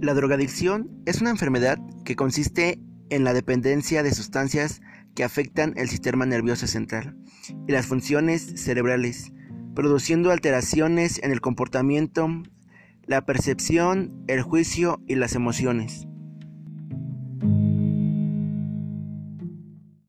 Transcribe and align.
La 0.00 0.14
drogadicción 0.14 1.02
es 1.06 1.20
una 1.20 1.30
enfermedad 1.30 1.76
que 2.04 2.14
consiste 2.14 2.78
en 3.10 3.24
la 3.24 3.34
dependencia 3.34 4.04
de 4.04 4.14
sustancias 4.14 4.80
que 5.16 5.24
afectan 5.24 5.74
el 5.76 5.88
sistema 5.88 6.24
nervioso 6.24 6.68
central 6.68 7.16
y 7.66 7.72
las 7.72 7.86
funciones 7.86 8.52
cerebrales, 8.62 9.32
produciendo 9.74 10.30
alteraciones 10.30 11.20
en 11.24 11.32
el 11.32 11.40
comportamiento, 11.40 12.28
la 13.06 13.26
percepción, 13.26 14.22
el 14.28 14.42
juicio 14.42 15.02
y 15.08 15.16
las 15.16 15.34
emociones. 15.34 16.06